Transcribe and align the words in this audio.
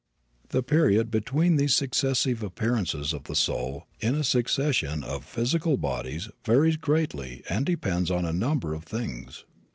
The 0.49 0.63
period 0.63 1.11
between 1.11 1.57
these 1.57 1.75
successive 1.75 2.41
appearances 2.41 3.13
of 3.13 3.25
the 3.25 3.35
soul 3.35 3.85
in 3.99 4.15
a 4.15 4.23
succession 4.23 5.03
of 5.03 5.23
physical 5.23 5.77
bodies 5.77 6.27
varies 6.43 6.77
greatly 6.77 7.43
and 7.47 7.67
depends 7.67 8.09
on 8.09 8.25
a 8.25 8.33
number 8.33 8.73
of 8.73 8.83
things. 8.83 9.45